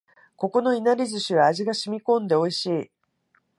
[0.35, 2.91] ここのいなり寿司は味が染み込んで美味しい